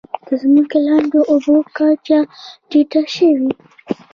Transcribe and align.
د 0.25 0.27
ځمکې 0.41 0.77
لاندې 0.87 1.19
اوبو 1.31 1.55
کچه 1.77 2.19
ټیټه 2.69 3.01
شوې؟ 3.15 3.49